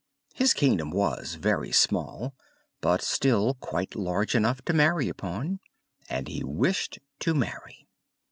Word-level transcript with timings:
His 0.33 0.55
kingdom 0.55 0.89
was 0.89 1.35
very 1.35 1.71
small, 1.71 2.33
but 2.81 3.03
still 3.03 3.53
quite 3.53 3.93
large 3.95 4.33
enough 4.33 4.59
to 4.63 4.73
marry 4.73 5.07
upon; 5.07 5.59
and 6.09 6.27
he 6.27 6.43
wished 6.43 6.97
to 7.19 7.35
marry. 7.35 7.87